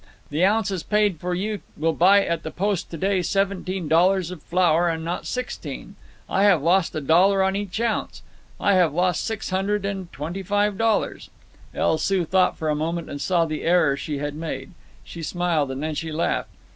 [0.31, 4.41] The ounces paid for you will buy at the post to day seventeen dollars of
[4.41, 5.95] flour, and not sixteen.
[6.27, 8.23] I have lost a dollar on each ounce.
[8.59, 11.29] I have lost six hundred and twenty five dollars."
[11.75, 14.71] El Soo thought for a moment, and saw the error she had made.
[15.03, 16.49] She smiled, and then she laughed.